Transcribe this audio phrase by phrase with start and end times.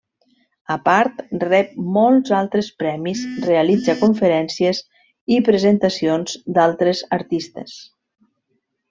[0.75, 4.81] A part, rep molts altres premis, realitza conferències
[5.37, 7.77] i presentacions d'altres artistes.